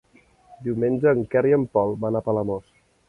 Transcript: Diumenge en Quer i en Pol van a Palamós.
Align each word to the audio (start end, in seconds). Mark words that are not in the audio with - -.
Diumenge 0.67 1.13
en 1.17 1.21
Quer 1.35 1.43
i 1.49 1.55
en 1.59 1.67
Pol 1.77 1.93
van 2.07 2.19
a 2.19 2.23
Palamós. 2.31 2.65